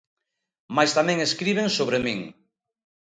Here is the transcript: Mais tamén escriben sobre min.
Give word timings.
Mais 0.75 0.91
tamén 0.97 1.19
escriben 1.27 1.67
sobre 1.77 1.97
min. 2.05 2.19